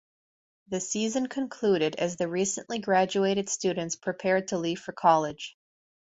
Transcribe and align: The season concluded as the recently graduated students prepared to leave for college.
The 0.69 0.79
season 0.81 1.27
concluded 1.27 1.95
as 1.97 2.15
the 2.15 2.27
recently 2.27 2.79
graduated 2.79 3.49
students 3.49 3.95
prepared 3.95 4.47
to 4.47 4.57
leave 4.57 4.79
for 4.79 4.93
college. 4.93 5.55